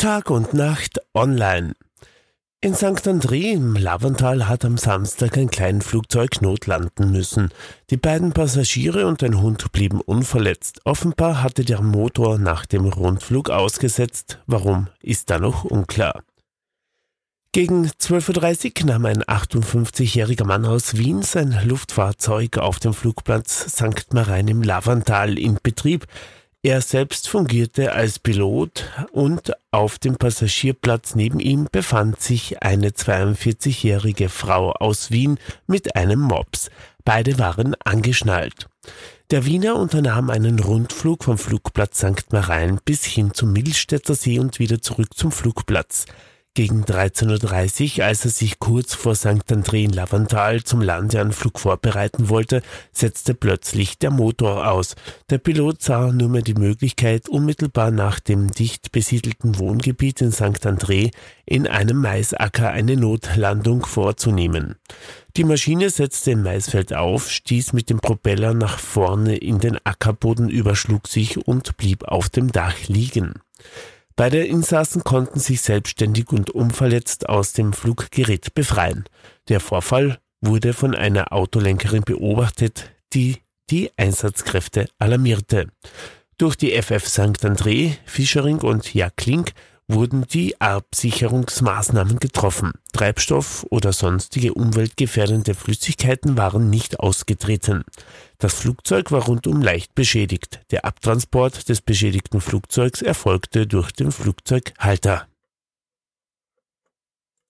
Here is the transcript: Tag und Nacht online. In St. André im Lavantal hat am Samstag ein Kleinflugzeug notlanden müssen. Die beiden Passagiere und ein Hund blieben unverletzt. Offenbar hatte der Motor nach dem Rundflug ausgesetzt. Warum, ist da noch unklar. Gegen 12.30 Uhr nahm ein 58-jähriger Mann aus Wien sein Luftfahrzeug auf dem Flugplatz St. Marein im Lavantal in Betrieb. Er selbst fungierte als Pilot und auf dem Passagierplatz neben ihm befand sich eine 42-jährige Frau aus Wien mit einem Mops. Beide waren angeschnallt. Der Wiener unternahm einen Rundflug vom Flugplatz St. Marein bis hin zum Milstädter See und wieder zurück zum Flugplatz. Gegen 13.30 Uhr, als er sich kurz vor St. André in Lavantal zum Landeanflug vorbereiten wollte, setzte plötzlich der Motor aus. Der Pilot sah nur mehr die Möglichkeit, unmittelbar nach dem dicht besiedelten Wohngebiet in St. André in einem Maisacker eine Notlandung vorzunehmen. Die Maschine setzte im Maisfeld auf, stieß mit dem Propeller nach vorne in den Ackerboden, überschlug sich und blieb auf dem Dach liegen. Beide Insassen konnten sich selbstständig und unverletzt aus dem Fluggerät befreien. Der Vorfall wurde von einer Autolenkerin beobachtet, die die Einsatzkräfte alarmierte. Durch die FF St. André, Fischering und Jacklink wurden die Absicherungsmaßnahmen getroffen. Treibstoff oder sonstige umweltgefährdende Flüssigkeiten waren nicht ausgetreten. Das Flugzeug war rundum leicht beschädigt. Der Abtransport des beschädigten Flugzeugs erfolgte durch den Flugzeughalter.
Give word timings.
Tag 0.00 0.30
und 0.30 0.54
Nacht 0.54 0.98
online. 1.12 1.74
In 2.62 2.74
St. 2.74 3.06
André 3.06 3.52
im 3.52 3.76
Lavantal 3.76 4.48
hat 4.48 4.64
am 4.64 4.78
Samstag 4.78 5.36
ein 5.36 5.50
Kleinflugzeug 5.50 6.40
notlanden 6.40 7.12
müssen. 7.12 7.50
Die 7.90 7.98
beiden 7.98 8.32
Passagiere 8.32 9.06
und 9.06 9.22
ein 9.22 9.42
Hund 9.42 9.72
blieben 9.72 10.00
unverletzt. 10.00 10.80
Offenbar 10.86 11.42
hatte 11.42 11.66
der 11.66 11.82
Motor 11.82 12.38
nach 12.38 12.64
dem 12.64 12.86
Rundflug 12.86 13.50
ausgesetzt. 13.50 14.38
Warum, 14.46 14.88
ist 15.02 15.28
da 15.28 15.38
noch 15.38 15.64
unklar. 15.64 16.22
Gegen 17.52 17.84
12.30 17.84 18.80
Uhr 18.80 18.86
nahm 18.86 19.04
ein 19.04 19.22
58-jähriger 19.22 20.46
Mann 20.46 20.64
aus 20.64 20.96
Wien 20.96 21.20
sein 21.20 21.54
Luftfahrzeug 21.62 22.56
auf 22.56 22.78
dem 22.78 22.94
Flugplatz 22.94 23.66
St. 23.68 24.14
Marein 24.14 24.48
im 24.48 24.62
Lavantal 24.62 25.38
in 25.38 25.58
Betrieb. 25.62 26.06
Er 26.62 26.82
selbst 26.82 27.26
fungierte 27.26 27.94
als 27.94 28.18
Pilot 28.18 28.84
und 29.12 29.52
auf 29.70 29.98
dem 29.98 30.16
Passagierplatz 30.16 31.14
neben 31.14 31.40
ihm 31.40 31.68
befand 31.72 32.20
sich 32.20 32.62
eine 32.62 32.90
42-jährige 32.90 34.28
Frau 34.28 34.72
aus 34.72 35.10
Wien 35.10 35.38
mit 35.66 35.96
einem 35.96 36.20
Mops. 36.20 36.68
Beide 37.02 37.38
waren 37.38 37.76
angeschnallt. 37.82 38.68
Der 39.30 39.46
Wiener 39.46 39.76
unternahm 39.76 40.28
einen 40.28 40.58
Rundflug 40.58 41.24
vom 41.24 41.38
Flugplatz 41.38 42.00
St. 42.00 42.30
Marein 42.30 42.78
bis 42.84 43.06
hin 43.06 43.32
zum 43.32 43.54
Milstädter 43.54 44.14
See 44.14 44.38
und 44.38 44.58
wieder 44.58 44.82
zurück 44.82 45.16
zum 45.16 45.32
Flugplatz. 45.32 46.04
Gegen 46.60 46.84
13.30 46.84 48.00
Uhr, 48.00 48.04
als 48.04 48.26
er 48.26 48.30
sich 48.30 48.58
kurz 48.58 48.92
vor 48.92 49.14
St. 49.14 49.50
André 49.50 49.82
in 49.84 49.94
Lavantal 49.94 50.62
zum 50.62 50.82
Landeanflug 50.82 51.58
vorbereiten 51.58 52.28
wollte, 52.28 52.60
setzte 52.92 53.32
plötzlich 53.32 53.96
der 53.96 54.10
Motor 54.10 54.70
aus. 54.70 54.94
Der 55.30 55.38
Pilot 55.38 55.80
sah 55.80 56.12
nur 56.12 56.28
mehr 56.28 56.42
die 56.42 56.52
Möglichkeit, 56.52 57.30
unmittelbar 57.30 57.90
nach 57.90 58.20
dem 58.20 58.50
dicht 58.50 58.92
besiedelten 58.92 59.58
Wohngebiet 59.58 60.20
in 60.20 60.32
St. 60.32 60.66
André 60.66 61.12
in 61.46 61.66
einem 61.66 61.96
Maisacker 61.96 62.68
eine 62.68 62.94
Notlandung 62.94 63.86
vorzunehmen. 63.86 64.74
Die 65.38 65.44
Maschine 65.44 65.88
setzte 65.88 66.32
im 66.32 66.42
Maisfeld 66.42 66.92
auf, 66.92 67.30
stieß 67.30 67.72
mit 67.72 67.88
dem 67.88 68.00
Propeller 68.00 68.52
nach 68.52 68.78
vorne 68.78 69.38
in 69.38 69.60
den 69.60 69.78
Ackerboden, 69.84 70.50
überschlug 70.50 71.08
sich 71.08 71.38
und 71.38 71.78
blieb 71.78 72.04
auf 72.04 72.28
dem 72.28 72.52
Dach 72.52 72.76
liegen. 72.86 73.36
Beide 74.20 74.44
Insassen 74.44 75.02
konnten 75.02 75.40
sich 75.40 75.62
selbstständig 75.62 76.28
und 76.28 76.50
unverletzt 76.50 77.30
aus 77.30 77.54
dem 77.54 77.72
Fluggerät 77.72 78.52
befreien. 78.52 79.04
Der 79.48 79.60
Vorfall 79.60 80.18
wurde 80.42 80.74
von 80.74 80.94
einer 80.94 81.32
Autolenkerin 81.32 82.02
beobachtet, 82.02 82.90
die 83.14 83.38
die 83.70 83.90
Einsatzkräfte 83.96 84.90
alarmierte. 84.98 85.68
Durch 86.36 86.56
die 86.56 86.72
FF 86.72 87.08
St. 87.08 87.46
André, 87.46 87.96
Fischering 88.04 88.58
und 88.58 88.92
Jacklink 88.92 89.52
wurden 89.92 90.26
die 90.26 90.60
Absicherungsmaßnahmen 90.60 92.18
getroffen. 92.18 92.72
Treibstoff 92.92 93.66
oder 93.70 93.92
sonstige 93.92 94.54
umweltgefährdende 94.54 95.54
Flüssigkeiten 95.54 96.36
waren 96.36 96.70
nicht 96.70 97.00
ausgetreten. 97.00 97.84
Das 98.38 98.54
Flugzeug 98.54 99.12
war 99.12 99.24
rundum 99.24 99.62
leicht 99.62 99.94
beschädigt. 99.94 100.60
Der 100.70 100.84
Abtransport 100.84 101.68
des 101.68 101.80
beschädigten 101.80 102.40
Flugzeugs 102.40 103.02
erfolgte 103.02 103.66
durch 103.66 103.92
den 103.92 104.12
Flugzeughalter. 104.12 105.29